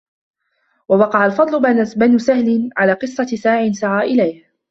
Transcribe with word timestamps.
وَوَقَعَ 0.89 1.25
الْفَضْلُ 1.25 1.61
بْنُ 1.95 2.17
سَهْلٍ 2.17 2.69
عَلَى 2.77 2.93
قِصَّةِ 2.93 3.25
سَاعٍ 3.35 3.71
سَعَى 3.71 4.05
إلَيْهِ 4.07 4.43